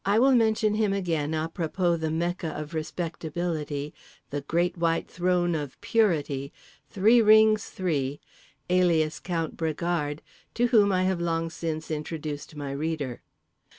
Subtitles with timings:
[0.03, 3.93] I will mention him again à propos the Mecca of respectability,
[4.31, 6.51] the Great White Throne of purity,
[6.89, 10.21] Three rings Three—alias Count Bragard,
[10.55, 13.21] to whom I have long since introduced my reader.